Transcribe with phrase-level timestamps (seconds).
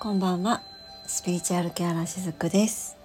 [0.00, 0.62] こんばんは。
[1.06, 2.96] スピリチュアルケアラーしずくです。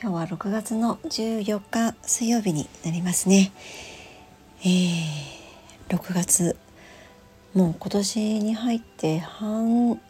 [0.00, 3.52] 今日は6月の14日水曜日になりますね。
[4.60, 6.56] えー、6月
[7.52, 10.00] もう今年に入って半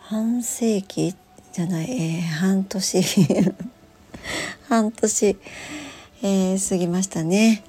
[0.00, 1.14] 半世紀
[1.52, 3.02] じゃない、えー、半年。
[4.68, 5.36] 半年、
[6.22, 7.62] えー、過ぎましたね。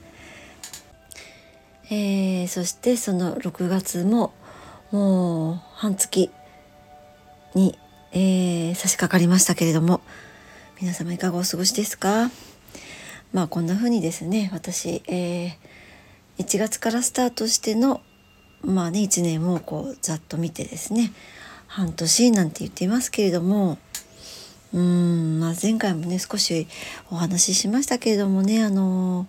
[1.91, 4.33] えー、そしてその6月も
[4.89, 6.31] もう半月。
[7.55, 7.77] に、
[8.11, 10.01] えー、差し掛かりましたけれども
[10.81, 12.31] 皆様いかがお過ごしですか？
[13.33, 18.01] まあこんな風にですね私、えー、1月からスタートしての
[18.61, 21.11] まあね1年をこうざっと見てですね
[21.67, 23.77] 半年なんて言っていますけれども
[24.73, 26.67] うん、まあ、前回もね少し
[27.11, 29.27] お話ししましたけれどもねあの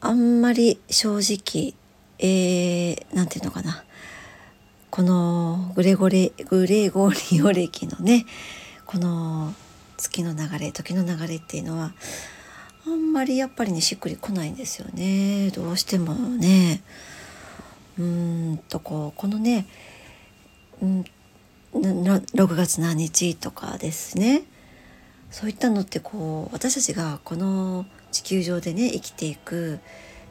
[0.00, 1.74] あんまり正直
[2.18, 3.84] えー、なんていうのかな。
[4.94, 8.26] このグレゴレグレゴリオ歴のね
[8.86, 9.52] この
[9.96, 11.92] 月の流れ時の流れっていうのは
[12.86, 15.50] あんまりやっぱりねしっくりこないんですよね。
[15.50, 16.84] どうしてもね。
[17.98, 19.66] うんとこうこのね、
[20.80, 21.04] うん、
[21.72, 24.44] 6月何日とかですね。
[25.32, 29.80] そういったのってこう私たちがこの地球上でね生きていく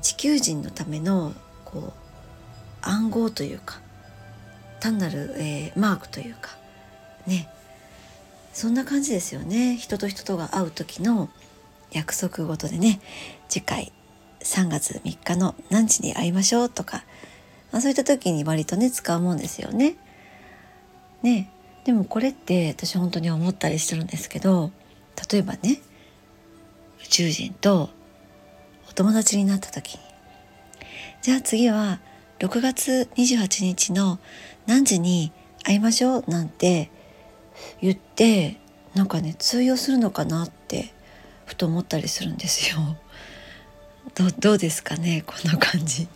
[0.01, 1.33] 地球人のための
[1.65, 1.93] こう
[2.81, 3.82] 暗号というか
[4.83, 6.57] 単なる、えー、マークというか
[7.25, 7.47] ね。
[8.51, 9.77] そんな感じですよね。
[9.77, 11.29] 人と人とが会う時の
[11.91, 12.99] 約束事でね。
[13.47, 13.93] 次回
[14.41, 17.05] 3月3日の何時に会いましょうとか、
[17.71, 19.95] まあ、そういった時に割とね使うもんですよね。
[21.21, 21.49] ね。
[21.85, 24.71] でもこれって私本当に思ったりしてるんですけど
[25.31, 25.81] 例えばね
[27.03, 27.89] 宇宙人と
[28.89, 30.01] お友達になった時に。
[31.21, 32.01] じゃあ次は
[32.39, 34.19] 6月28日の
[34.65, 35.31] 何時に
[35.63, 36.89] 会いましょうなんて
[37.81, 38.57] 言って
[38.93, 40.93] なんかね通用するのかなって
[41.45, 42.97] ふと思ったりするんですよ。
[44.15, 46.07] どどうですかねこの感じ。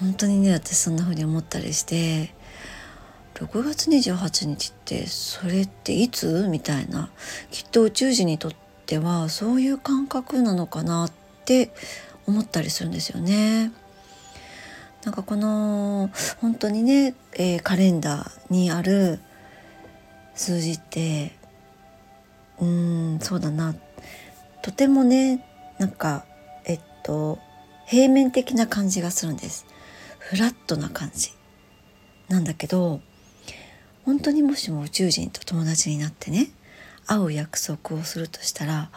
[0.00, 2.32] 本当にね私そんな風に思ったりして
[3.34, 6.48] 6月28日ってそれっていつ？
[6.48, 7.10] みたいな
[7.50, 8.52] きっと宇宙人にとっ
[8.86, 11.12] てはそういう感覚なのかなっ
[11.44, 11.70] て
[12.26, 13.72] 思ったりするんですよね。
[15.04, 19.18] なんかこの本当にね、えー、カレンダーにある
[20.34, 21.32] 数字って
[22.58, 23.74] うーんそうだな。
[24.62, 25.44] とてもね
[25.78, 26.26] なんか
[26.66, 27.38] えっと
[27.86, 29.66] 平面的な感じがするんです。
[30.18, 31.30] フラットな感じ。
[32.28, 33.00] なんだけど
[34.04, 36.50] 本当にもしも宇宙人と友達になってね
[37.06, 38.90] 会う約束をするとしたら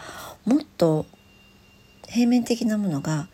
[0.46, 1.06] もっと
[2.08, 3.28] 平面的なものが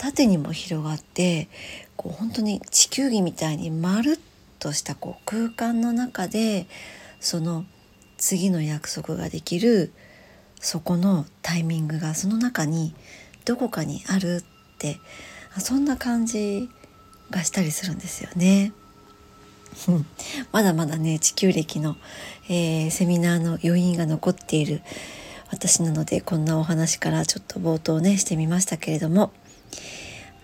[0.00, 1.50] 縦にも広がって
[1.94, 4.18] こう本当に地球儀みたいにまるっ
[4.58, 6.66] としたこう空間の中で
[7.20, 7.66] その
[8.16, 9.92] 次の約束ができる
[10.58, 12.94] そこのタイミングがその中に
[13.44, 14.98] どこかにあるって
[15.58, 16.70] そんな感じ
[17.28, 18.72] がしたりするんですよね。
[20.50, 21.98] まだまだね地球歴の、
[22.48, 24.80] えー、セミナーの余韻が残っている
[25.50, 29.32] 私なのでこんなお話からちょっと冒頭ねしてみましたけれども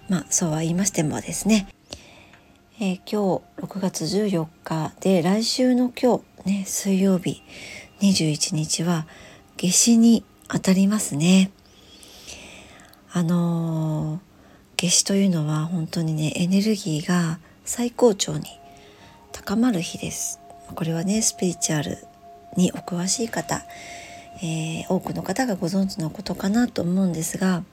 [0.09, 1.69] まあそうは言いましてもですね、
[2.81, 7.43] えー、今日6月14日で来週の今日ね水曜日
[8.01, 9.07] 21日は
[9.57, 11.51] 夏至に当たりますね。
[13.13, 14.21] あのー、
[14.77, 18.45] 夏至というのは本当にねエネルギーが最高潮に
[19.33, 20.41] 高まる日です。
[20.75, 21.99] これはねスピリチュアル
[22.57, 23.63] にお詳しい方、
[24.43, 27.65] えー、多くの方がご存知のことかなと思うんですが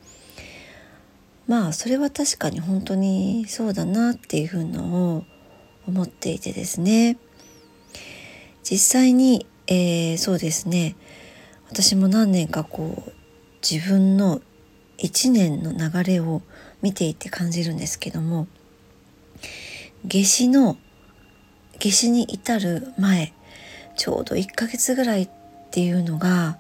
[1.48, 5.26] まあそれは確かに本当にそうだなっていうふうのを
[5.88, 7.18] 思っていてですね
[8.64, 10.96] 実際に、えー、そうですね
[11.70, 13.12] 私も何年かこう
[13.68, 14.42] 自分の
[14.98, 16.42] 一年の流れを
[16.82, 18.48] 見ていて感じるんですけども
[20.06, 20.78] 夏至の
[21.80, 23.34] 夏至に至る前
[23.98, 25.30] ちょうど1ヶ月ぐらいっ
[25.72, 26.58] ていうのが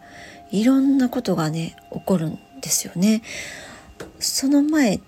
[0.51, 3.21] いろんなことがね起こるんですよね。
[4.23, 5.01] その前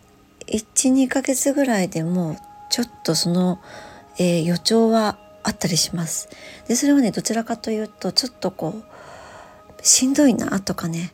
[0.47, 2.37] 12ヶ月ぐらいでも
[2.69, 3.59] ちょっとその、
[4.17, 6.29] えー、予兆はあったりします。
[6.67, 11.13] でそれはねどちらかというとちょっとこうしんどいなとかね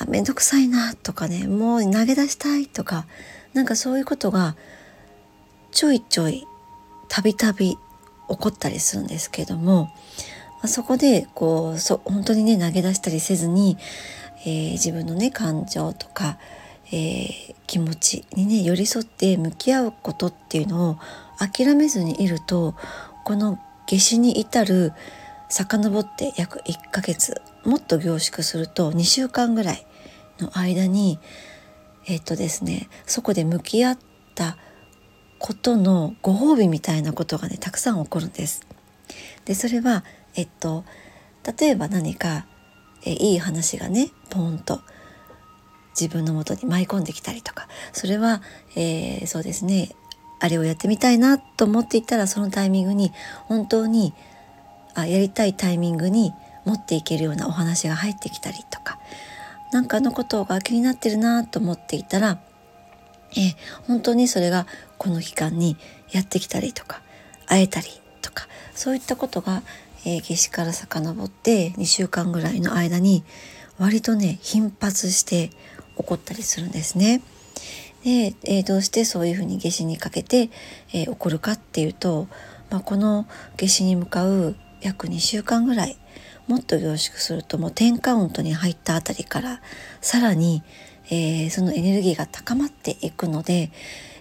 [0.00, 3.06] あめんどくさいなとかねもう投げ出したいとか
[3.52, 4.56] なんかそういうことが
[5.70, 6.46] ちょいちょい
[7.08, 7.78] たびたび起
[8.26, 9.90] こったりするんですけども
[10.64, 13.76] そこでこうそ本当にね投げ出したりせずに、
[14.44, 16.38] えー、自分のね感情とか
[16.90, 20.98] えー、気持ちにね寄り添って向き合うことっていうのを
[21.38, 22.74] 諦めずにいると
[23.24, 24.92] この夏至に至る
[25.48, 29.86] 遡って約1ヶ月もっと凝縮すると2週間ぐらい
[30.40, 31.18] の間に
[32.06, 33.98] えっとですねそこで向き合っ
[34.34, 34.56] た
[35.38, 38.66] ことのご褒美みたいなことがねたくさん起こるんです。
[39.44, 40.04] でそれは
[40.34, 40.84] えっと
[41.58, 42.46] 例えば何か
[43.04, 44.80] えいい話がねポンと
[46.00, 48.42] 自分のもとに舞い込んできたりとかそれは、
[48.76, 49.90] えー、そうですね
[50.40, 53.12] あれをやってみたいなと思っていたらそのタイミングに
[53.46, 54.14] 本当に
[54.94, 56.32] あやりたいタイミングに
[56.64, 58.98] 持っていけるようなお話が入ってきたりとか
[59.72, 62.38] 何かのことが気になってるなと思っていたら、
[63.32, 63.54] えー、
[63.86, 64.66] 本当にそれが
[64.96, 65.76] この期間に
[66.10, 67.02] やってきたりとか
[67.46, 67.88] 会えたり
[68.22, 69.62] とかそういったことが、
[70.04, 73.24] えー、夏至から遡って2週間ぐらいの間に
[73.78, 75.50] 割とね頻発して
[75.98, 77.22] 起こったりするんですね。
[78.04, 80.50] で、えー、どうしてそういうふうに夏至にかけて、
[80.92, 82.28] えー、起こるかっていうと、
[82.70, 85.96] まあ、この夏至に向かう約2週間ぐらい
[86.46, 89.60] もっと凝縮するともう10カウントに入ったあたりから
[90.00, 90.62] さらに、
[91.10, 93.70] えー、そのエネルギーが高まっていくので、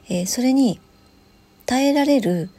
[0.10, 0.80] えー、それに
[1.66, 2.50] 耐えられる、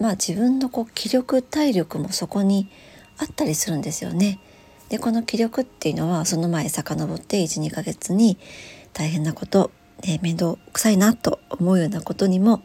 [0.00, 2.70] まあ、自分のこう気力体力もそこに
[3.18, 4.40] あったりするんですよね。
[4.88, 8.38] でこの気力っていうのはその前遡って12ヶ月に
[8.92, 9.70] 大変なこと、
[10.02, 12.62] え面倒くさいなと思うようなことにも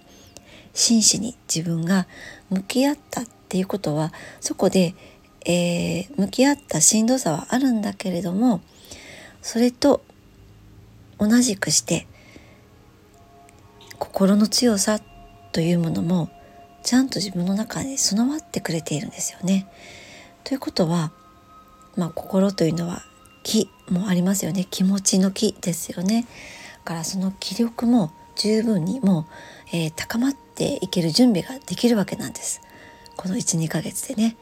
[0.74, 2.08] 真摯に自分が
[2.50, 4.96] 向き合ったっていうことはそこで
[5.46, 8.62] えー、向き合ったしんどさはあるんだけれども
[9.42, 10.02] それと
[11.20, 12.08] 同じくして
[14.00, 15.00] 心の強さ
[15.52, 16.30] というものも
[16.84, 19.68] ちゃんと自分の中に備わってくれているんですよね。
[20.44, 21.14] ということは、
[21.95, 23.04] まあ、心というのは
[23.44, 26.25] 気もありますよね気持ちの気ですよね。
[26.78, 29.28] だからその気力も十分にも
[29.74, 32.62] う、えー、高まっていける準備ができるわけなんです。
[33.16, 34.38] この12ヶ月でね。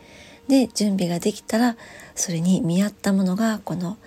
[0.48, 1.77] で準備ができたら
[2.15, 3.97] それに見合ったものがこの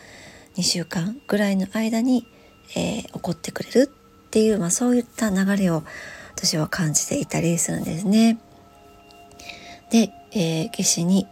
[0.57, 2.27] 2週間ぐらいの間に、
[2.77, 3.91] えー、起こってくれる
[4.27, 5.85] っていう、まあ、そういった流れを
[6.37, 8.39] 私は感じていたりするんですね。
[9.91, 11.27] で、えー、夏至に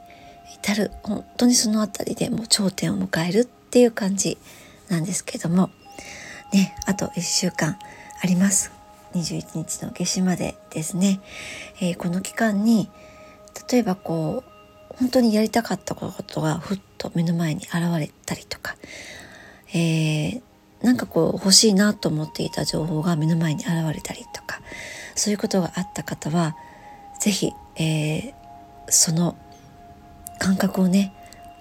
[0.62, 4.38] 至る本当にその辺りでもう頂点を迎えるっていう感じ
[4.88, 5.70] なんですけども。
[6.52, 7.78] ねあと1週間
[8.22, 8.70] あります。
[9.14, 11.20] 21日の夏至までですね、
[11.80, 12.88] えー、この期間に
[13.70, 18.76] 例えばこう本当にやりたかったことがふっと目の前に現れたりとか、
[19.74, 20.42] えー、
[20.82, 24.60] なんかこう欲しいなと思っていた情報が目の前に現れたりとか。
[25.14, 26.56] そういうことがあった方は
[27.20, 28.32] 是非、えー、
[28.88, 29.36] その
[30.42, 31.12] 感覚をね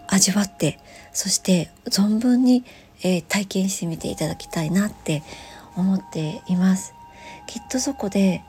[0.07, 0.79] 味わって
[1.13, 2.63] そして存分に、
[3.03, 5.21] えー、体験してみていただきたいなって
[5.77, 6.95] 思っています。
[7.45, 8.43] きっとそこで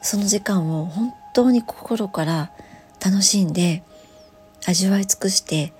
[0.00, 2.50] その時間を本当に心から
[3.04, 3.82] 楽しんで
[4.66, 5.74] 味わい尽くして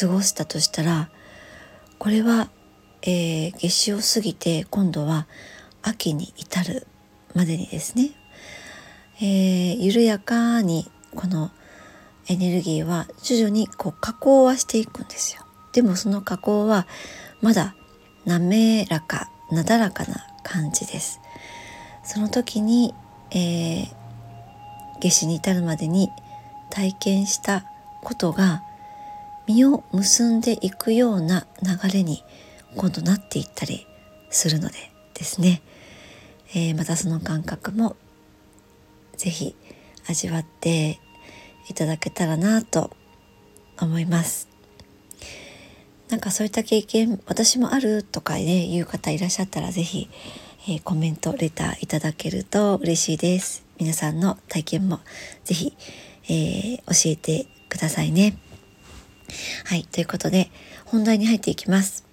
[0.00, 1.08] 過ごしたとしたら
[1.98, 2.50] これは、
[3.02, 5.26] えー、夏至を過ぎて今度は
[5.80, 6.86] 秋に至る
[7.34, 8.10] までにですね、
[9.16, 11.50] えー、緩やかにこの
[12.28, 15.42] エネルギーは徐々にこう加工はしていくんですよ。
[15.72, 16.86] でもその加工は
[17.40, 17.74] まだ
[18.24, 21.20] 滑らかなだらかな感じです。
[22.04, 22.94] その時に、
[23.30, 23.86] えー、
[25.00, 26.10] 夏至に至るまでに
[26.70, 27.64] 体験した
[28.02, 28.62] ことが
[29.46, 32.22] 実を結んでいくような流れに
[32.76, 33.86] 今度なっていったり
[34.30, 34.74] するので
[35.14, 35.62] ですね、
[36.54, 37.96] えー、またその感覚も
[39.16, 39.54] 是非
[40.08, 41.00] 味わって
[41.68, 42.90] いただけたらなと
[43.80, 44.48] 思います。
[46.08, 50.10] なんかそういった経験私もあるとかね言う方いらっしゃったら是非、
[50.68, 53.64] えー、コメントレターいただけると嬉しいです。
[53.78, 55.00] 皆さんの体験も
[55.44, 55.76] 是非、
[56.24, 58.36] えー、教えてくださいね。
[59.64, 60.50] はい、ということで
[60.84, 62.04] 本題に入っていきます。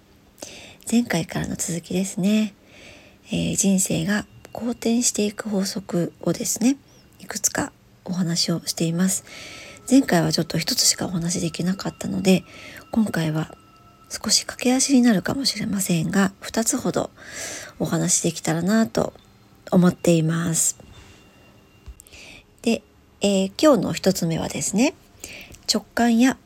[0.90, 2.54] 前回からの続きですね。
[3.32, 6.76] えー、人生が好転していく法則をですね、
[7.20, 7.72] いくつか
[8.10, 9.24] お話をしています。
[9.90, 12.44] 前回はちょっと一つしかお話できなかったので、
[12.90, 13.54] 今回は
[14.08, 17.10] 少し駆け足になるかもしれませんが、2つほど
[17.78, 19.12] お話しできたらなと
[19.70, 20.78] 思っています。
[22.62, 22.82] で、
[23.20, 24.94] えー、今日の1つ目はですね、
[25.72, 26.36] 直感や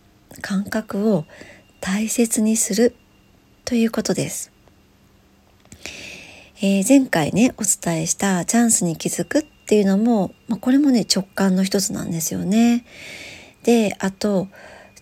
[0.42, 1.24] 感覚を
[1.80, 2.94] 大切にする
[3.64, 4.52] ということです。
[6.60, 12.84] えー、前回ねお伝えしたチャンスに気づくっっていうのも、まあ、これもね直感の一つなんですよね。
[13.62, 14.48] であと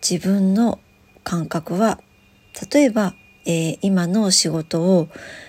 [0.00, 0.78] 自分の
[1.25, 1.99] 感覚は
[2.73, 3.14] 例えば、
[3.45, 5.09] えー、今の仕事を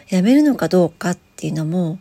[0.10, 2.00] 辞めるのかどうかっていうのも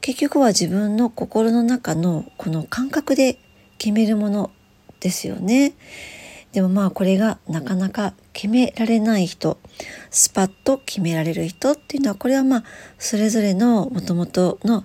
[0.00, 3.38] 結局は自分の心の中のこの感覚で
[3.78, 4.50] 決めるもの
[4.98, 5.74] ですよね。
[6.50, 9.58] でもまあこれがなかなか決められない人
[10.10, 12.64] スパッと決められる人っていうのはこれはまあ
[12.98, 14.84] それぞれのもともとの、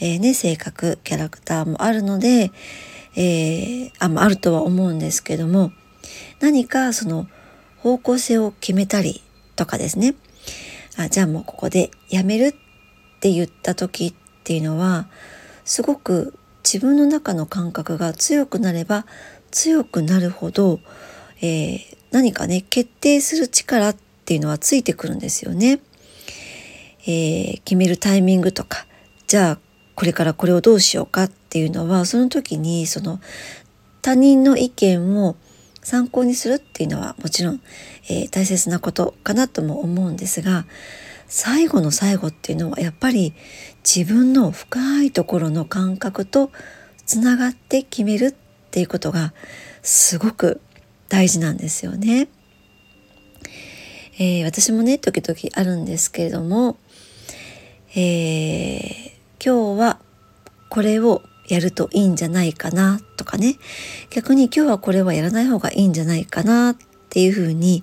[0.00, 2.50] えー、ね、性格キャラクターもあるので、
[3.16, 5.72] えー、ああるとは思うんですけども
[6.40, 7.28] 何かその
[7.78, 9.22] 方向性を決めたり
[9.56, 10.14] とかですね
[10.96, 12.52] あじゃあもうここでやめるっ
[13.20, 15.08] て言った時っていうのは
[15.64, 19.06] すごく自分の中の感覚が強くなれば
[19.50, 20.80] 強くなるほど、
[21.40, 25.80] えー、何かね決定する力っていうのはついてくるんですよね。
[27.06, 28.86] えー、決めるタイミングとか
[29.26, 29.58] じゃあ
[29.94, 33.20] これからこれをどうしようかっていうのはその時にその
[34.02, 35.36] 他人の意見を
[35.82, 37.60] 参考にするっていうのはもちろん、
[38.08, 40.66] えー、大切なことかなとも思うんですが
[41.26, 43.34] 最後の最後っていうのはやっぱり
[43.84, 46.50] 自分の深いところの感覚と
[47.06, 48.34] つながって決めるっ
[48.70, 49.34] ていうことが
[49.82, 50.60] すごく
[51.08, 52.28] 大事なんですよね。
[54.18, 56.76] えー、私もね時々あるんですけれども、
[57.94, 59.13] えー、
[59.44, 59.98] 今日は
[60.70, 63.56] これをやるといいんじゃないかなとかね
[64.08, 66.76] 逆に今日はこれはやらない方がいいんじゃないかなっ
[67.10, 67.82] ていうふうに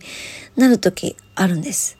[0.55, 1.97] なる時あるんです。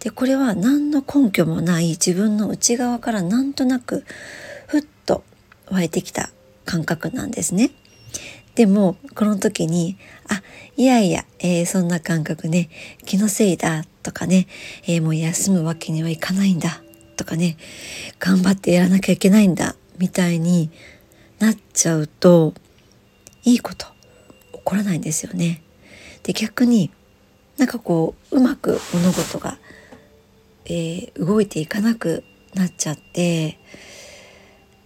[0.00, 4.04] でこれは何の根拠もない自分の内側からなんとなく
[4.66, 5.24] ふっと
[5.70, 6.30] 湧いてきた
[6.66, 7.70] 感覚なんですね。
[8.54, 9.96] でもこの時に
[10.28, 10.42] あ
[10.76, 12.68] いやいや、えー、そんな感覚ね
[13.06, 14.46] 気のせいだとかね、
[14.86, 16.82] えー、もう休むわけにはいかないんだ
[17.20, 17.58] とかね
[18.18, 20.70] 頑張ってやらなきゃいけないんだみたいに
[21.38, 22.54] なっちゃうと
[23.44, 23.86] いいこと
[24.52, 25.62] 起こらないんですよね。
[26.22, 26.90] で逆に
[27.58, 29.58] なんかこううまく物事が
[30.66, 32.22] えー、動いていかなく
[32.54, 33.58] なっちゃって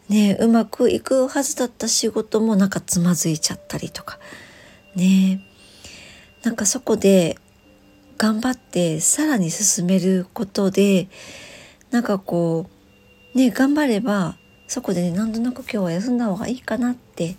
[0.09, 4.19] ねうまくいくはずだった仕事もなんかつまずいちゃったりとか
[4.97, 5.45] ね
[6.43, 7.37] なんかそこで
[8.17, 11.09] 頑張ってさらに進めることで
[11.94, 12.66] なんかこ
[13.36, 14.36] うね頑張れば
[14.66, 17.36] そこでね何となく今日は休んだ方がいいかなって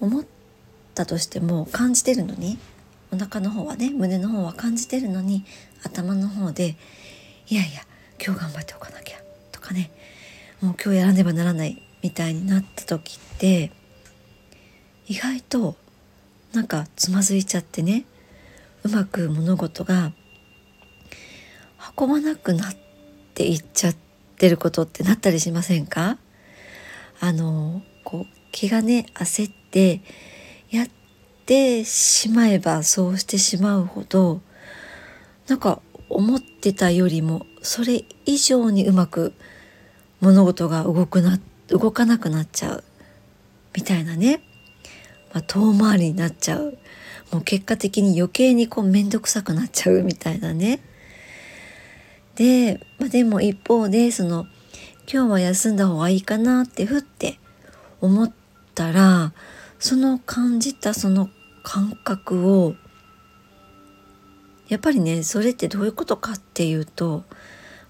[0.00, 0.24] 思っ
[0.94, 2.58] たとしても感じてるのに
[3.10, 5.46] お腹の方はね胸の方は感じてるのに
[5.82, 6.76] 頭の方で
[7.48, 7.80] いやいや
[8.22, 9.16] 今日頑張っておかなきゃ
[9.50, 9.90] とかね
[10.60, 13.72] もう今日やらねばならないみたいになった時って
[15.08, 15.74] 意外と
[16.52, 18.04] なんかつまずいちゃってね
[18.84, 20.12] うまく物事が
[21.98, 22.85] 運ばなくなって
[23.36, 23.96] っていっちゃっ
[24.38, 26.16] てることってなったりしませんか？
[27.20, 30.00] あのこう気がね焦って
[30.70, 30.88] やっ
[31.44, 34.40] てしまえばそうしてしまうほど
[35.48, 39.34] なんか思ってたよりもそれ以上にうまく
[40.20, 41.38] 物事が動くな
[41.68, 42.84] 動かなくなっちゃう
[43.74, 44.40] みたいなね、
[45.34, 46.78] まあ、遠回りになっちゃう
[47.32, 50.80] もう結果的に余計にこう面倒くさくなっちゃうみたいなね。
[52.36, 54.46] で、まあ、でも一方でその
[55.10, 57.38] 今日は休んだ方がいいかなってふって
[58.00, 58.32] 思っ
[58.74, 59.32] たら
[59.78, 61.30] その感じたその
[61.62, 62.74] 感覚を
[64.68, 67.24] やっぱりねそれってどういうことかっていうと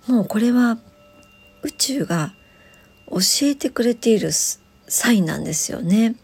[0.06, 0.78] もうこれは
[1.62, 2.32] 宇宙が
[3.08, 6.16] 教えてくれているサインなんですよね。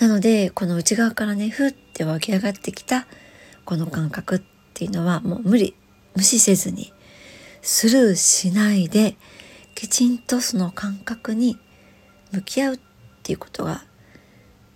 [0.00, 3.06] なのでこの内側からねふって湧き上がってきた
[3.64, 4.42] この感覚っ
[4.74, 5.74] ていうのはもう無理
[6.14, 6.92] 無視せずに
[7.62, 9.16] スルーしないで
[9.74, 11.58] きちんとその感覚に
[12.32, 12.78] 向き合うっ
[13.22, 13.84] ていうことが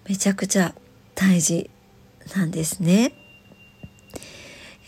[0.08, 0.74] めちゃくちゃ
[1.14, 1.70] 大事
[2.34, 3.12] なんですね。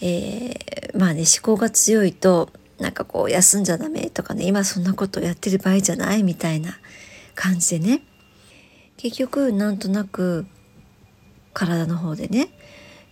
[0.00, 6.78] えー、まあね思考が強いとなんかこう休んじゃダメとかね今そんなことやってる場合じゃないみたいな
[7.34, 8.02] 感じでね
[8.96, 10.46] 結局なんとなく
[11.52, 12.48] 体の方でね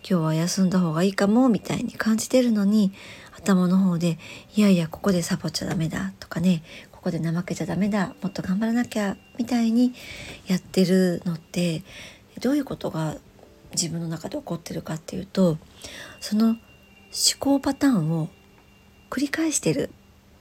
[0.09, 2.93] 今日は休んだ方がいいかもみたいに感じてるのに
[3.39, 4.19] 頭の方で
[4.55, 9.95] いやいやここでサボっちゃダメだとかねここで怠けちゃダメだもっと頑張らなきゃみたいに
[10.47, 11.83] やってるのって
[12.41, 13.17] どういうことが
[13.73, 15.59] 自分の中で起こってるかっていうと
[16.21, 16.59] その思
[17.39, 18.29] 考パターンを
[19.11, 19.91] 繰り返してる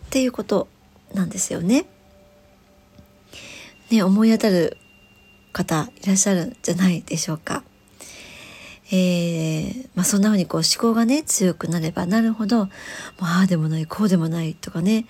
[0.08, 0.68] っていうこと
[1.14, 1.86] なんですよね。
[3.90, 4.78] ね思い当たる
[5.54, 7.64] 方いらっしゃるんじゃないでしょうか。
[8.90, 12.68] えー、まあ、そんな風にこう思考がね強くなればなるほどもう
[13.22, 15.06] ああでもないこうでもないとかね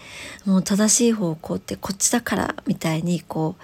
[0.46, 3.63] もう正しい方向ってこっちだからみたいにこう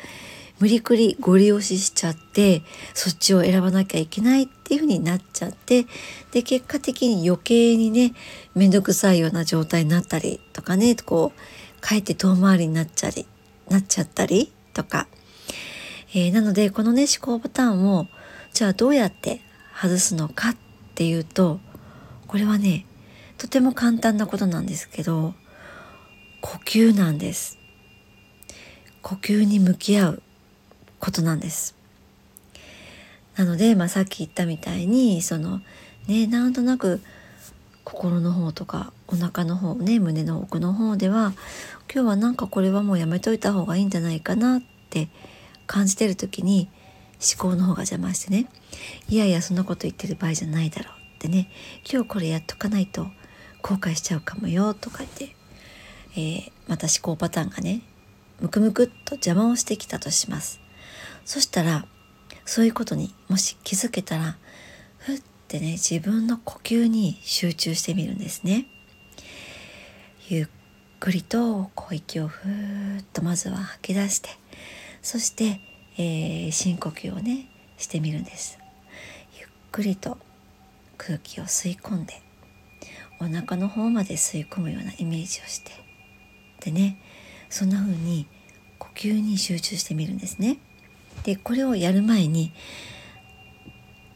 [0.60, 2.62] 無理くりご利用ししちゃって
[2.94, 5.88] そっちを選ばなきゃいけないっていう風になっちゃって
[6.32, 8.14] で結果的に余計にね
[8.54, 13.26] 面倒くさいような状態になったりとかねこうかえって遠回りになっちゃり
[13.68, 15.08] なっちゃったりとか、
[16.14, 18.08] えー、なのでこのね思考パターンを
[18.54, 19.42] じゃあどうやって
[19.84, 20.56] 外すのかっ
[20.96, 21.60] ていうと
[22.28, 22.86] これはね
[23.38, 25.34] とても簡単なことなんですけど
[26.40, 27.58] 呼吸なんです。
[29.02, 30.24] 呼吸に向き合う
[31.00, 31.76] ことなんです。
[33.36, 35.60] なので、まあ、さっき言ったみたいにその
[36.08, 37.02] ねなんとなく
[37.84, 41.34] 心の方とかお腹の方ね胸の奥の方では
[41.94, 45.10] 今日はなんかこれはもうやめといた方がいいんじゃないかなって
[45.68, 46.70] 感じてる時に
[47.24, 48.48] 思考の方が邪魔してね。
[49.08, 51.50] いやいやそんなこと言ってる場合じゃないだろうってね。
[51.90, 53.08] 今日これやっとかないと
[53.62, 55.36] 後悔しちゃうかもよとか言って、
[56.16, 57.82] えー、また思考パターンがね
[58.42, 60.60] ムクムクっと邪魔をしてきたとします。
[61.26, 61.86] そしたら
[62.46, 64.38] そういうことにもし気づけたら
[64.98, 68.68] ふってね自分の呼吸に集中してみるんですね。
[70.28, 70.48] ゆっ
[71.00, 74.30] くりとこう息をふーっとまずは吐き出して
[75.04, 75.60] そして、
[75.98, 77.48] えー、深呼吸をね
[77.78, 78.60] してみるんです
[79.38, 80.18] ゆっくりと
[80.98, 82.22] 空気を吸い込んで
[83.20, 85.72] お腹の方まで吸い込むようなイメージをして
[86.62, 86.98] でね
[87.50, 88.28] そんな風に
[88.80, 90.58] 呼吸に集中してみるんですね。
[91.24, 92.52] でこれをやる前に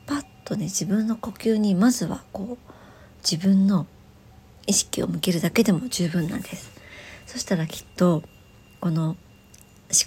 [0.06, 2.74] パッとね自分の呼吸にまずはこう
[3.20, 3.86] 自分の
[4.66, 6.72] 意識を向けるだけでも十分なんです。
[7.26, 8.24] そしたらきっと
[8.82, 9.18] この思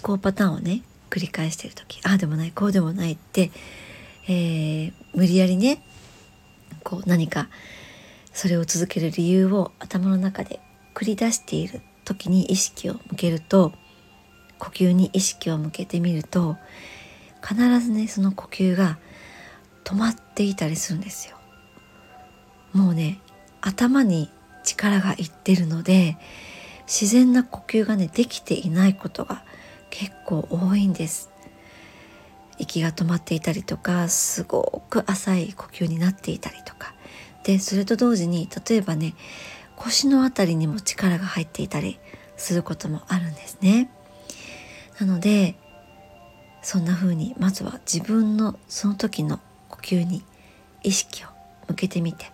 [0.01, 3.51] 考パターンをね繰り返してる時ああでもないこうでもないって、
[4.27, 5.83] えー、無理やりね
[6.83, 7.49] こう何か
[8.33, 10.59] それを続ける理由を頭の中で
[10.95, 13.73] 繰り出している時に意識を向けると
[14.57, 16.55] 呼吸に意識を向けてみると
[17.45, 18.97] 必ずねその呼吸が
[19.83, 21.37] 止まっていたりするんですよ。
[22.73, 23.19] もうね
[23.59, 24.29] 頭に
[24.63, 26.17] 力がいってるので
[26.85, 29.43] 自然な呼吸がねできていないことが
[29.91, 31.29] 結構多いんです。
[32.57, 36.93] 息が止まっていたりとかすごく浅い呼吸になっていたりとか
[37.43, 39.15] でそれと同時に例えばね
[39.75, 41.99] 腰の辺りにも力が入っていたり
[42.37, 43.89] することもあるんですね。
[44.99, 45.55] なので
[46.61, 50.23] そんな風にまずは自分のその時の呼吸に
[50.83, 51.27] 意識を
[51.67, 52.31] 向けてみて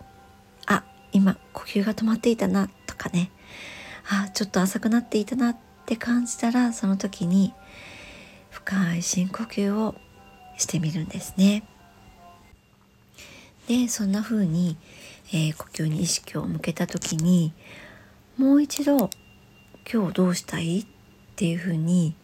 [0.66, 3.30] あ今呼吸が止まっていたなとかね
[4.10, 5.56] あちょっと浅くなっていたな
[5.88, 7.54] って感じたらその時に
[8.50, 9.94] 深い深呼吸を
[10.58, 11.64] してみるんですね。
[13.68, 14.76] でそんな風に、
[15.32, 17.54] えー、呼吸に意識を向けた時に
[18.36, 19.08] もう一度
[19.90, 20.86] 今日どうしたいっ
[21.36, 22.14] ていう風に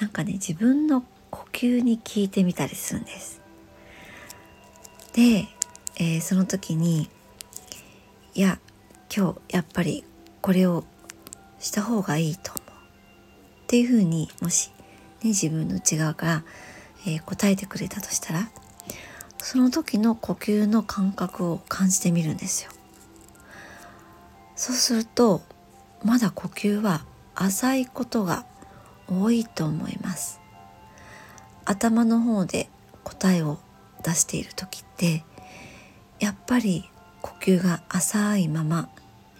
[0.00, 3.42] なんかね自分の呼吸に聞いてみたりするんです。
[5.12, 5.46] で、
[5.96, 7.10] えー、その時に
[8.34, 8.58] いや
[9.14, 10.02] 今日やっぱり
[10.40, 10.84] これを
[11.58, 12.65] した方がいいと
[13.66, 14.70] っていうふうにもし、
[15.22, 16.44] ね、自分の内側から、
[17.04, 18.48] えー、答えてくれたとしたら
[19.38, 22.70] その時の呼吸の感覚を感じてみるんですよ。
[24.54, 25.42] そうすると
[26.04, 28.46] まだ呼吸は浅いことが
[29.08, 30.40] 多いと思います
[31.64, 32.70] 頭の方で
[33.04, 33.58] 答えを
[34.02, 35.24] 出している時って
[36.18, 36.88] やっぱり
[37.20, 38.88] 呼吸が浅いまま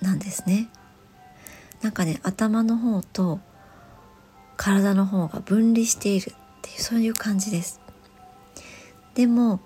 [0.02, 0.68] なんですね
[1.82, 3.40] なんかね頭の方と
[4.56, 7.80] 体の方が分離しているっていうそういう感じです。
[9.14, 9.60] でも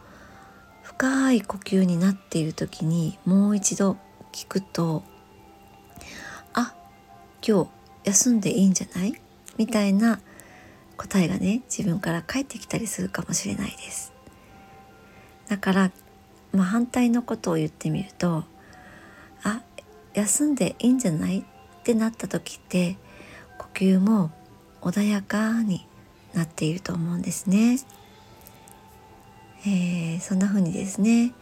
[0.83, 3.97] 深い呼吸になっている時にもう一度
[4.33, 5.03] 聞くと
[6.53, 6.75] あ
[7.47, 7.71] 今日
[8.05, 9.15] 休んでいいんじゃない？
[9.57, 10.21] みたいな
[10.97, 14.13] 答えがね自分から返ってきたりするかもしれないです。
[15.49, 15.91] だから、
[16.53, 18.45] まあ、反対のことを言ってみると
[19.43, 19.63] あ
[20.15, 21.41] 休んでいいんじゃない？
[21.41, 22.99] ってなった時って
[23.59, 24.31] 呼吸も
[24.81, 25.87] 穏やかに
[26.35, 27.79] なっていると思うんですね、
[29.67, 31.33] えー、そんな風にですね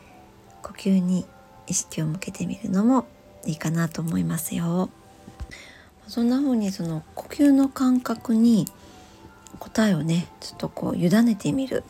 [0.62, 1.26] 呼吸に
[1.66, 3.06] 意識を向けてみるのも
[3.44, 4.90] いいかなと思いますよ。
[6.06, 8.66] そんな風にその呼吸の感覚に
[9.58, 11.84] 答えをねちょっとこう委ねてみる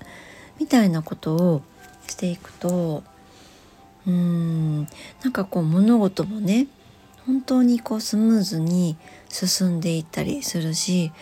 [0.58, 1.62] みたいなことを
[2.08, 3.04] していくと
[4.06, 4.78] うーん
[5.22, 6.66] なんかこう物事もね
[7.28, 8.96] 本当にこうスムーズに
[9.28, 11.12] 進んでいったりするし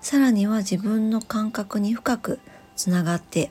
[0.00, 2.40] さらには自分の感覚に深く
[2.74, 3.50] つながって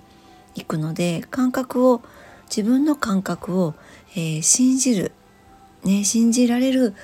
[0.55, 2.01] いくので感覚を
[2.49, 3.75] 自分の感覚を、
[4.15, 5.11] えー、信じる、
[5.83, 6.95] ね、信じられる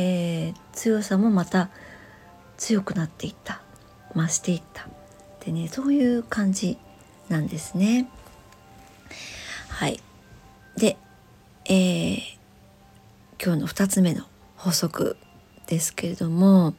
[0.00, 1.70] えー、強さもまた
[2.56, 3.60] 強くなっていった
[4.14, 4.86] 増していったっ
[5.40, 6.78] てねそういう感じ
[7.28, 8.08] なんですね。
[9.68, 10.00] はい
[10.76, 10.96] で、
[11.66, 12.20] えー、
[13.44, 14.24] 今日の2つ目の
[14.58, 15.16] 法則
[15.66, 16.74] ですけれども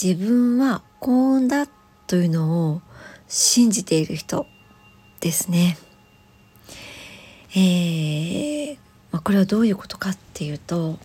[0.00, 1.66] 自分は幸運だ
[2.06, 2.80] というのを
[3.28, 4.46] 信じている人
[5.20, 5.76] ですね。
[7.52, 8.78] えー
[9.10, 10.98] まあ、これはどういうことかっていうと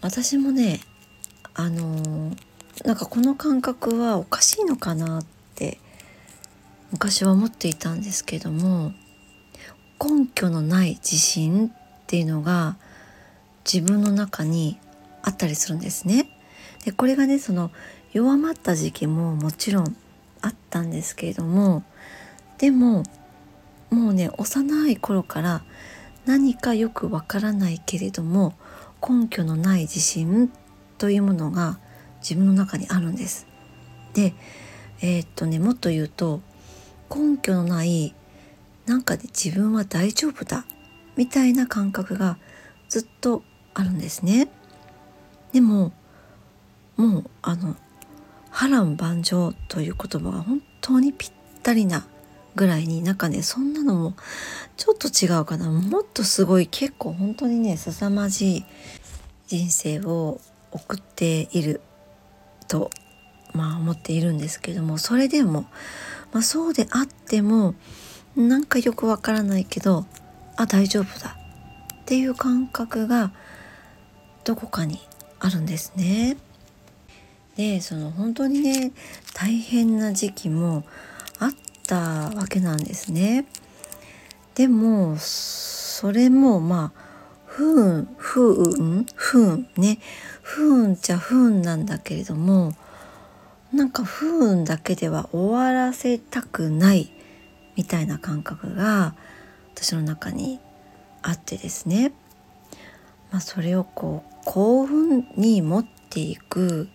[0.00, 0.80] 私もね
[1.54, 2.36] あのー、
[2.86, 5.26] なんかこの感覚はおかしいのかなっ
[5.56, 5.78] て
[6.92, 8.92] 昔は思っていたんですけども
[10.00, 11.83] 根拠のない自信っ
[12.14, 12.76] ていうのが
[13.64, 14.78] 自分の中に
[15.22, 16.28] あったりするんですね。
[16.84, 17.72] でこれがねその
[18.12, 19.96] 弱まった時期ももちろん
[20.40, 21.82] あったんですけれども
[22.58, 23.02] でも
[23.90, 25.64] もうね幼い頃から
[26.24, 28.54] 何かよくわからないけれども
[29.02, 30.52] 根拠のない自信
[30.98, 31.80] というものが
[32.20, 33.48] 自分の中にあるんです。
[34.12, 34.34] で
[35.00, 36.40] えー、っとねもっと言うと
[37.10, 38.14] 根拠のない
[38.86, 40.64] なんかで自分は大丈夫だ
[41.16, 42.38] みたいな感覚が
[42.88, 43.42] ずっと
[43.74, 44.48] あるんですね。
[45.52, 45.92] でも
[46.96, 47.76] もうあの
[48.50, 52.06] 波乱万丈という言葉が本当にぴったりな
[52.54, 54.14] ぐらいになんかねそんなのも
[54.76, 58.64] ちょっと違うかなもっとすごい結構本当にね凄まじい
[59.46, 61.80] 人生を送っている
[62.68, 62.90] と
[63.52, 65.62] まあ思っているんですけどもそれでも、
[66.32, 67.74] まあ、そうであっても
[68.36, 70.06] なんかよくわからないけど
[70.56, 71.36] あ大丈夫だ
[72.02, 73.32] っていう感覚が
[74.44, 75.00] どこかに
[75.40, 76.36] あるんですね。
[77.56, 78.92] でその本当にね
[79.32, 80.84] 大変な時期も
[81.38, 81.50] あっ
[81.86, 83.46] たわけなんですね。
[84.54, 87.04] でもそれもまあ
[87.46, 89.06] 不運不運？
[89.14, 89.68] 不運？
[89.76, 89.98] ね
[90.42, 92.72] 不運じゃ不運なんだけれども
[93.72, 97.12] なんか不運だけでは終わらせたくない
[97.76, 99.14] みたいな感覚が
[99.74, 100.60] 私の中に
[101.22, 102.12] あってですね、
[103.30, 106.88] まあ、それをこう幸運に持っていく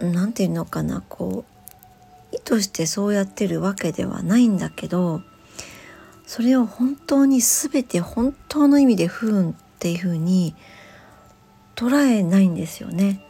[0.00, 1.44] 何て言うのかなこ
[2.32, 5.22] う意図してそうやってるわけではないんだけど
[6.26, 10.54] それを本当に全て本当の意味で不運っていうふうに
[11.74, 13.22] 捉えないんですよね。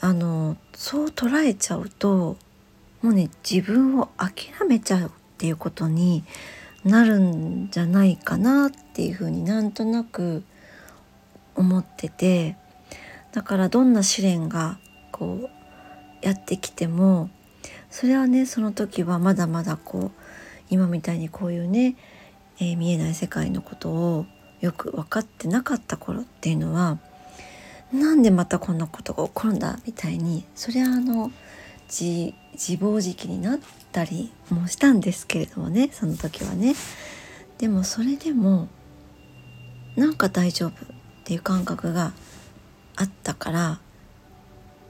[0.00, 2.36] あのそう捉えちゃうと
[3.02, 6.24] もうね自分を諦めちゃうっていうことに
[6.82, 10.44] なるんじゃないかなっていうふうになんとなく
[11.54, 12.56] 思ってて
[13.32, 14.78] だからどんな試練が
[15.12, 15.50] こ
[16.22, 17.28] うやってきても
[17.90, 20.10] それはねその時はまだまだこう
[20.70, 21.96] 今みたいにこういうね、
[22.58, 24.26] えー、見えない世界のことを
[24.62, 26.98] よく分かってなかった頃っていうのは
[27.92, 31.30] なんでまたこんなことが起こるんだみたいにそれはあの
[31.88, 32.32] 自
[32.78, 33.58] 暴自棄になっ
[33.96, 36.74] たりもしたんですけれどもねその時はね
[37.56, 38.68] でもそれでも
[39.96, 40.74] なんか大丈夫っ
[41.24, 42.12] ていう感覚が
[42.96, 43.78] あったから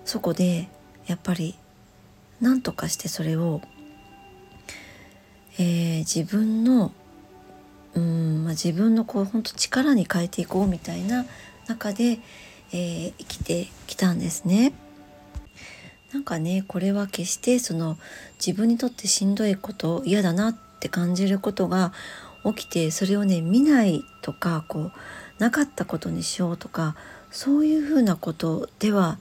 [0.04, 0.68] そこで
[1.06, 1.54] やっぱり
[2.40, 3.60] 何とかしてそれを、
[5.56, 6.90] えー、自分の
[7.94, 11.24] うん、まあ、自分のこう本当力に変えていこうみたいな
[11.68, 12.18] 中で、
[12.72, 14.72] えー、生きてきたんですね。
[16.12, 17.98] なんかねこれは決してその
[18.44, 21.92] 自分にとってしんどいこと嫌だなって感じることが
[22.44, 24.92] 起きてそれをね見ないとかこう
[25.38, 26.96] なかったことにしようとか
[27.30, 29.18] そういうふうなことでは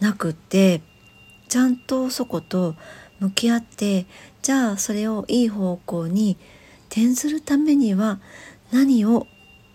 [0.00, 0.80] なくって
[1.48, 2.76] ちゃんとそこと
[3.20, 4.06] 向き合って
[4.42, 6.36] じゃあそれをいい方向に
[6.88, 8.20] 転ずるためには
[8.72, 9.26] 何を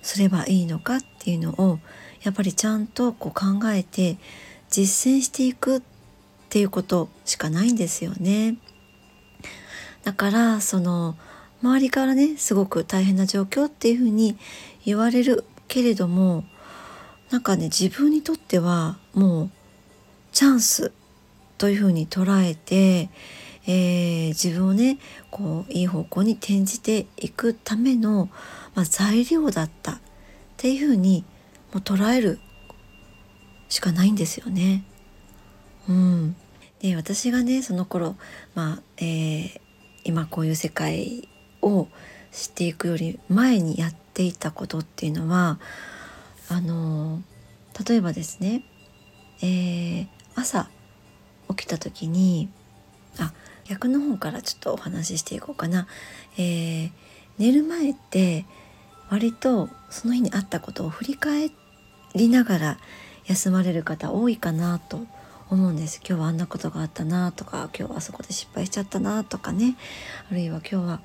[0.01, 1.79] すればいいのかっていうのを
[2.23, 4.17] やっぱりちゃんとこう考えて
[4.69, 5.81] 実践していくっ
[6.53, 8.57] ていうことしかないんですよね。
[10.03, 11.15] だからその
[11.63, 14.37] 周りからねすごく大変な状況っていうふうに
[14.85, 16.43] 言われるけれども
[17.31, 19.49] なんかね自分にとってはもう
[20.31, 20.91] チャンス
[21.57, 23.09] というふうに捉えて、
[23.65, 24.99] えー、自分をね
[25.31, 28.29] こういい方向に転じていくための、
[28.75, 29.99] まあ、材料だったっ
[30.57, 31.25] ていうふうに
[31.73, 32.39] もう捉える
[33.69, 34.83] しかないんですよね。
[35.89, 36.35] うん、
[36.83, 38.17] で私がねその頃、
[38.55, 39.59] まあえー、
[40.03, 41.29] 今こういう世界
[41.61, 41.87] を
[42.33, 45.59] 知っていくより前にやっていたことっていうのは
[46.49, 47.21] あの
[47.87, 48.65] 例えばですね、
[49.41, 50.69] えー、朝
[51.49, 52.49] 起きた時に
[53.17, 53.31] あ
[53.63, 55.87] 逆の方からちょっとお話ししていこうかな。
[56.37, 56.91] えー、
[57.37, 58.45] 寝る前って
[59.09, 61.49] 割とその日にあったことを振り返
[62.13, 62.77] りながら
[63.25, 65.07] 休まれる方多いかなと思
[65.49, 69.75] 思うんです今日はあんなことがあったなとか今日はあそこで失敗しちゃったなとかね
[70.31, 71.01] あるいは今日は、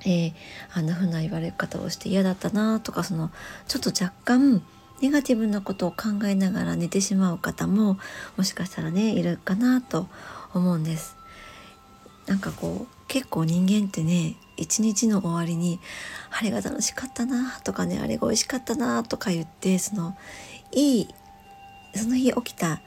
[0.00, 0.32] えー、
[0.74, 3.30] あんな風な言われ方をして嫌だったなとかその
[3.68, 4.62] ちょっと若干
[5.00, 7.98] ネガティブなことを考えながら寝てしまう方も
[8.36, 10.08] もしかしたらねいるかなと
[10.54, 11.16] 思うんです。
[12.26, 15.80] なんかこう結構人間ってね一日の終わりに
[16.30, 20.16] 「あれが楽しかったな」とかね「あれが美味しかったな」とか言ってその
[20.72, 21.08] いい
[21.94, 22.80] その日起きた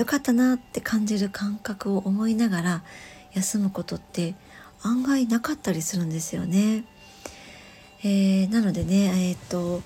[0.00, 2.82] よかったなって感じる感覚を思いながら
[3.34, 4.34] 休むことって
[4.82, 6.86] 案外なかったりするんですよね。
[8.02, 9.82] えー、なのでねえっ、と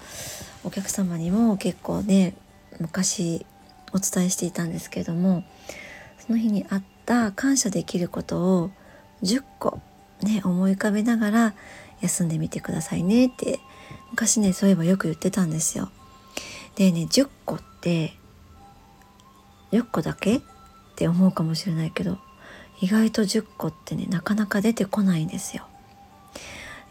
[0.62, 2.36] お客様にも結構ね
[2.78, 3.44] 昔
[3.92, 5.42] お伝えしていたんですけれども
[6.24, 8.70] その日にあった感謝できることを
[9.24, 9.80] 10個
[10.22, 11.54] ね思い浮かべながら
[12.02, 13.58] 休んでみてくださいねって
[14.12, 15.90] 昔ねそういえばよく言ってたんですよ。
[16.76, 18.14] でね10個って
[19.74, 20.36] 10個だけ？
[20.36, 20.40] っ
[20.94, 22.18] て思うかもしれないけど
[22.80, 25.66] 意外と10個ってねなかなか出てこないんですよ。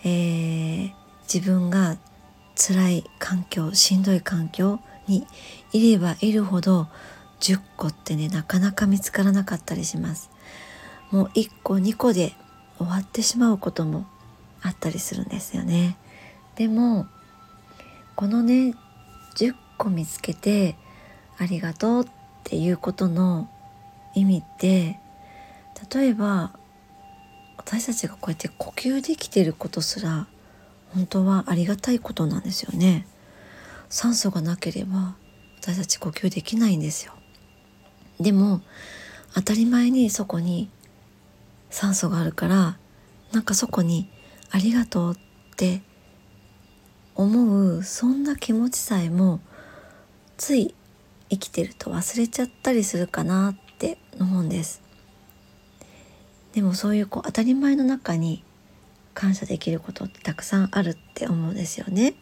[0.03, 0.91] えー、
[1.33, 1.97] 自分が
[2.55, 5.25] 辛い環境しんどい環境に
[5.71, 6.89] いればいるほど
[7.39, 10.29] 10個ってねなかなか見つからなかったりします。
[11.09, 12.33] もう1個2個で
[12.79, 14.05] 終わってしまうことも
[14.61, 15.95] あったりするんですよね。
[16.55, 17.07] でも
[18.15, 18.75] このね
[19.37, 20.75] 10個見つけて
[21.37, 23.49] ありがとうってていうことの
[24.15, 24.99] 意味って
[25.91, 26.51] 例えば
[27.57, 30.27] 私たちがこうやって呼吸できてることすら
[30.93, 33.07] 本当はありがたいことなんですよね。
[33.89, 35.15] 酸素がなければ
[35.61, 37.13] 私たち呼吸できないんですよ。
[38.19, 38.61] でも
[39.33, 40.69] 当たり前にそこに
[41.69, 42.77] 酸素があるから
[43.31, 44.09] なんかそこに
[44.51, 45.81] ありがとうって
[47.15, 49.39] 思うそんな気持ちさえも
[50.37, 50.75] つい
[51.33, 54.81] 生きてると忘れちゃったりするかなって思うんです。
[56.53, 58.43] でもそういうこう当たり前の中に
[59.15, 62.13] 感謝できることってたくさんあるって思うんですよね。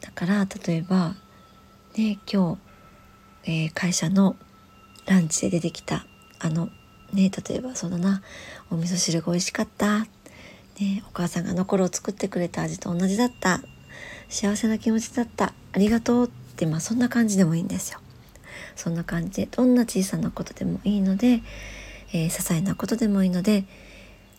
[0.00, 1.14] だから例えば
[1.96, 2.58] ね今
[3.44, 4.34] 日、えー、会社の
[5.06, 6.04] ランチで出てきた
[6.40, 6.70] あの
[7.12, 8.22] ね例えばそうだな
[8.70, 10.00] お味噌汁が美味しかった。
[10.80, 13.60] ねお母さんがあの頃作ってくれた味と同じだった。
[14.28, 15.54] 幸せな気持ちだった。
[15.72, 18.00] ありがとうってまあそんな感じでもいいんですよ。
[18.76, 21.42] そんな感じでどんな小さなことでもいいので
[22.14, 23.64] えー、些細なことでもいいので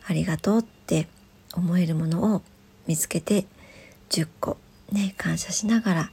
[0.07, 1.07] ありがとうって
[1.53, 2.41] 思えるものを
[2.87, 3.45] 見つけて
[4.09, 4.57] 10個
[4.91, 6.11] ね感謝しながら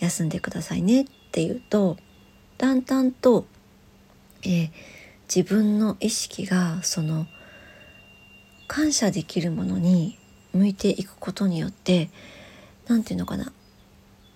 [0.00, 1.96] 休んでくださいねっていうと
[2.58, 3.46] だんだんと、
[4.42, 4.70] えー、
[5.34, 7.26] 自分の意識がその
[8.66, 10.18] 感謝できるものに
[10.52, 12.10] 向いていくことによって
[12.88, 13.52] 何て言うのかな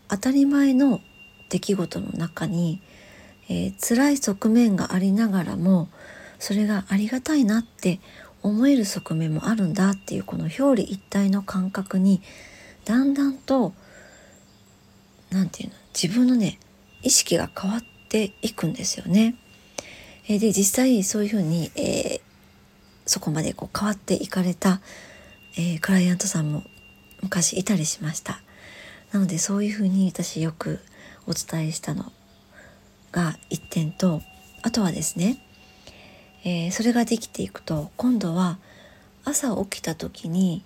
[0.09, 1.01] 当たり前の
[1.49, 2.81] 出来事の中に、
[3.49, 5.89] えー、辛い側面がありながらも
[6.39, 8.01] それがありがたいなって
[8.43, 12.23] 思える側面もあるんだっていうこの表裏一体の感覚に
[12.85, 13.73] だんだんと
[15.31, 16.59] 何て言うの自分のね
[17.03, 19.37] 意識が変わっていくんですよね。
[20.29, 22.21] えで実際そういうふうに、えー、
[23.07, 24.81] そこまでこう変わっていかれた、
[25.57, 26.65] えー、クライアントさんも
[27.23, 28.41] 昔いたりしました。
[29.13, 30.81] なのでそういうふうに私よく
[31.27, 32.13] お伝えしたの
[33.13, 34.23] が一点と
[34.63, 35.43] あとはですね
[36.45, 38.59] えー、それができていくと今度は
[39.25, 40.63] 朝起きた時に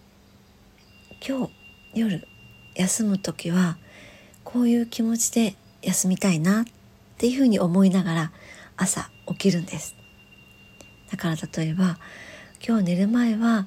[1.27, 1.53] 今日
[1.95, 2.29] 夜
[2.75, 3.79] 休む時は
[4.45, 6.65] こういう気持ちで休みたいなっ
[7.17, 8.33] ていうふうに思いながら
[8.77, 9.97] 朝起きるんです。
[11.11, 11.99] だから例えば
[12.67, 13.67] 今日寝る前は、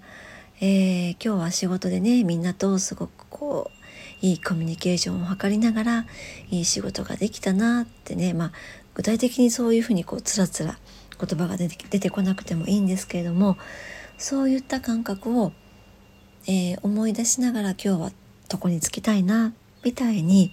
[0.61, 3.74] えー、今日は仕事でねみんなとすごくこう
[4.21, 6.05] いいコミュニケーションを図りながら
[6.49, 8.51] いい仕事ができたなってねまあ
[8.93, 10.77] 具体的にそういうふうにこうつらつら
[11.19, 13.57] 言葉が出て出てこなくてもいいんですけれども
[14.17, 15.51] そういった感覚を、
[16.47, 18.11] えー、思い出しながら今日は
[18.51, 20.51] 床につきたいなみたいに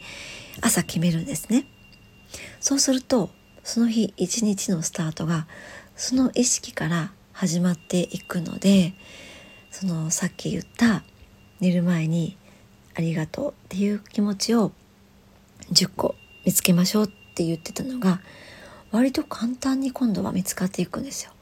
[0.60, 1.66] 朝決めるんですね。
[2.60, 3.30] そうすると
[3.62, 5.46] その日一日のスタートが
[5.96, 8.94] その意識から始まっていくので
[9.70, 11.02] そのさっき言った
[11.60, 12.36] 寝る前に
[12.94, 14.72] ありがとうっていう気持ちを
[15.72, 18.20] 10個見つけましょうって言ってたのが
[18.90, 21.32] 割と簡単に今度は見つかっていくんですよ。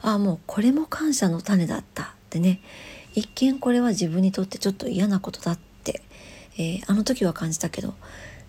[0.00, 2.60] ああもうこれも感謝の種だったってね
[3.14, 6.02] 一見これは自分にとってちょっと嫌なことだって、
[6.56, 7.94] えー、あの時は感じたけど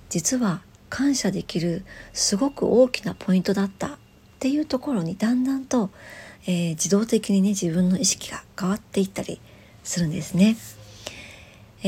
[0.10, 3.98] 実は感謝できるすごく大きなポイントだったっ
[4.40, 5.90] ていうところにだんだんと、
[6.46, 9.40] えー、自動的にね自分の意識が変わっていったり
[9.84, 10.58] するんですね。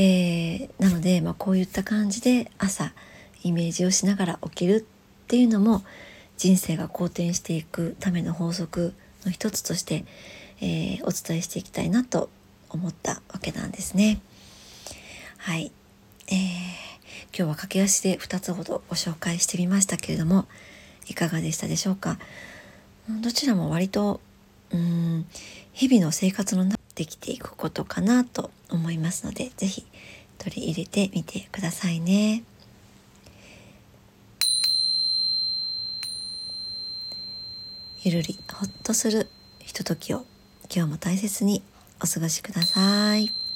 [0.00, 2.92] えー、なので、まあ、こういった感じで朝
[3.42, 5.82] イメージをしながら起きるっていうのも
[6.36, 10.04] 人生が好転していくための法則の一つとして、
[10.60, 12.30] えー、お伝えしていきたいなと
[12.70, 14.20] 思ったわけなんですね。
[15.38, 15.72] はい、
[16.28, 20.46] えー、今日は駆け足で2つほどご紹介してみましたけれども
[21.08, 22.18] いかがでしたでしょうか？
[23.20, 24.20] どちらも割と
[24.70, 25.26] うん
[25.72, 29.86] 日々の生活の中できていくことかなと思いますので是非
[30.36, 32.42] 取り入れてみてくださいね。
[38.02, 39.28] ゆるりほっとする
[39.60, 40.24] ひとときを
[40.74, 41.62] 今日も大切に
[42.02, 43.47] お過ごしください。